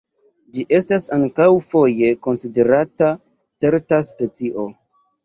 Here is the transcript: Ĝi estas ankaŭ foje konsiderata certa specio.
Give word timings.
Ĝi 0.53 0.63
estas 0.77 1.03
ankaŭ 1.17 1.49
foje 1.73 2.09
konsiderata 2.29 3.11
certa 3.65 4.01
specio. 4.09 4.65